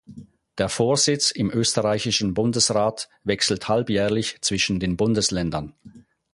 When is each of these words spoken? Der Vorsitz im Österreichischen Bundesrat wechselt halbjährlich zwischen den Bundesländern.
Der 0.57 0.67
Vorsitz 0.67 1.29
im 1.29 1.51
Österreichischen 1.51 2.33
Bundesrat 2.33 3.07
wechselt 3.23 3.67
halbjährlich 3.69 4.39
zwischen 4.41 4.79
den 4.79 4.97
Bundesländern. 4.97 5.75